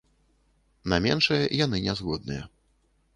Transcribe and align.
На 0.93 0.97
меншае 1.05 1.39
яны 1.65 1.77
не 1.89 1.93
згодныя. 1.99 2.43